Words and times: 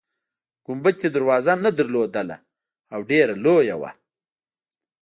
ګنبده 0.65 1.07
دروازه 1.15 1.53
نلرله 1.63 2.37
او 2.93 2.99
ډیره 3.09 3.33
لویه 3.43 3.75
وه. 3.81 3.89